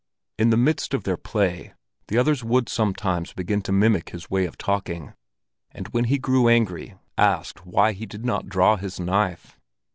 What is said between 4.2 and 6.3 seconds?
way of talking, and when he